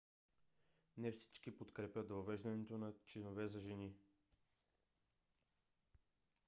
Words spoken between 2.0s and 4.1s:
въвеждането на чинове за жени